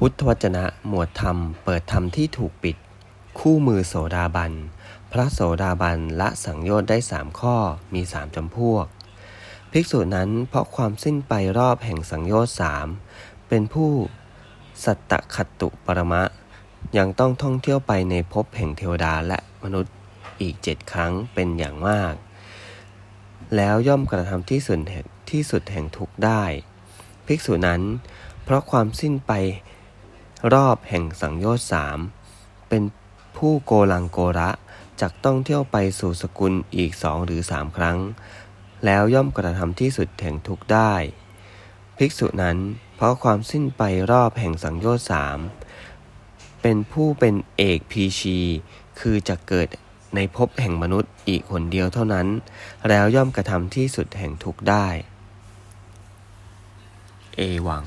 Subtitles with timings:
[0.00, 2.76] พุทธวจนะหมวดธรรม เปิดธรรมที่ถูกปิด
[3.38, 4.52] คู่มือโสดาบัน
[5.12, 7.56] พระโสดาบันละสังโยชน์ได้สามข้อ
[7.94, 8.86] มีสามจำพวก
[9.72, 12.86] ภิกษุนั้นเพราะความสิ้นไปรอบแห่งสังโยชน์สาม
[13.48, 13.90] เป็นผู้
[14.84, 16.22] สัตตขัตตุปรมะ
[16.96, 19.94] ยังต้องท่องเที่ยวไปในภพแห่งเทวดาและมนุษย์
[20.40, 22.14] อีกเจ็ดครั้งเป็นอย่างมาก
[23.56, 24.78] แล้วย่อมกระทำที่สุด
[25.30, 26.44] ที่สุดแห่งทุกข์ได้
[27.26, 27.82] ภิกษุนั้น
[28.44, 29.32] เพราะความสิ้นไป
[30.52, 31.98] รอบแห่งสังโยชน์สาม
[32.68, 32.82] เป็น
[33.36, 34.50] ผู้โกลังโกระ
[35.00, 37.98] จักต้องเที่ยวไปสู่สกุลอีกสองหรือสามครั้ง
[38.84, 40.94] แล้วย่อมกระทำที่สุดแห่งทุกได้
[41.96, 42.58] ภิกษุนั้น
[42.96, 45.38] เพราะความสิ้นไปรอบแห่งสังโยชน์สาม
[46.62, 48.38] เป็นผู้เป็นเอกพีชี
[49.00, 49.68] คือจะเกิด
[50.14, 52.26] ในภพแห่งมนุษย์อีกคนเดียวเท่านั้น
[52.88, 54.88] แล้วย่อมกระทำที่สุดแห่งทุกได้
[57.36, 57.84] เอวัง